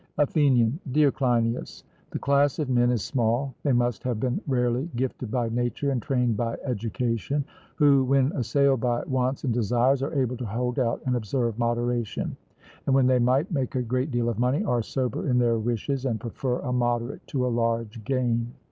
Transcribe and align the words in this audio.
ATHENIAN: 0.17 0.79
Dear 0.91 1.11
Cleinias, 1.11 1.83
the 2.09 2.17
class 2.17 2.57
of 2.57 2.71
men 2.71 2.89
is 2.89 3.03
small 3.03 3.53
they 3.61 3.71
must 3.71 4.01
have 4.01 4.19
been 4.19 4.41
rarely 4.47 4.89
gifted 4.95 5.29
by 5.29 5.47
nature, 5.49 5.91
and 5.91 6.01
trained 6.01 6.35
by 6.35 6.57
education 6.65 7.45
who, 7.75 8.03
when 8.03 8.31
assailed 8.31 8.79
by 8.81 9.03
wants 9.03 9.43
and 9.43 9.53
desires, 9.53 10.01
are 10.01 10.15
able 10.15 10.37
to 10.37 10.45
hold 10.47 10.79
out 10.79 11.03
and 11.05 11.15
observe 11.15 11.59
moderation, 11.59 12.35
and 12.87 12.95
when 12.95 13.05
they 13.05 13.19
might 13.19 13.51
make 13.51 13.75
a 13.75 13.83
great 13.83 14.09
deal 14.09 14.27
of 14.27 14.39
money 14.39 14.63
are 14.63 14.81
sober 14.81 15.29
in 15.29 15.37
their 15.37 15.59
wishes, 15.59 16.03
and 16.03 16.19
prefer 16.19 16.57
a 16.61 16.73
moderate 16.73 17.21
to 17.27 17.45
a 17.45 17.49
large 17.55 18.03
gain. 18.03 18.51